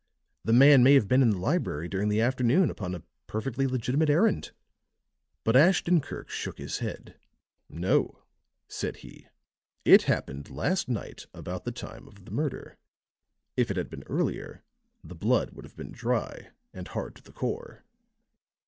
The 0.43 0.51
man 0.51 0.81
may 0.81 0.95
have 0.95 1.07
been 1.07 1.21
in 1.21 1.29
the 1.29 1.37
library 1.37 1.87
during 1.87 2.09
the 2.09 2.21
afternoon 2.21 2.71
upon 2.71 2.95
a 2.95 3.03
perfectly 3.27 3.67
legitimate 3.67 4.09
errand." 4.09 4.49
But 5.43 5.55
Ashton 5.55 6.01
Kirk 6.01 6.27
shook 6.27 6.57
his 6.57 6.79
head. 6.79 7.19
"No," 7.69 8.17
said 8.67 8.95
he. 9.05 9.27
"It 9.85 10.05
happened 10.09 10.49
last 10.49 10.89
night 10.89 11.27
about 11.35 11.65
the 11.65 11.71
time 11.71 12.07
of 12.07 12.25
the 12.25 12.31
murder. 12.31 12.77
If 13.55 13.69
it 13.69 13.77
had 13.77 13.91
been 13.91 14.01
earlier 14.07 14.63
the 15.03 15.13
blood 15.13 15.51
would 15.51 15.65
have 15.65 15.77
been 15.77 15.91
dry 15.91 16.47
and 16.73 16.87
hard 16.87 17.15
to 17.17 17.21
the 17.21 17.31
core." 17.31 17.83